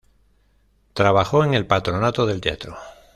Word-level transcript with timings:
Trabajó 0.95 1.43
en 1.43 1.53
el 1.53 1.67
Patronato 1.67 2.25
del 2.25 2.41
Teatro. 2.41 2.75